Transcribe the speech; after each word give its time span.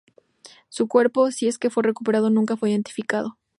Su 0.69 0.87
cuerpo, 0.87 1.29
si 1.29 1.47
es 1.47 1.59
que 1.59 1.69
fue 1.69 1.83
recuperado, 1.83 2.31
nunca 2.31 2.57
fue 2.57 2.71
identificado. 2.71 3.37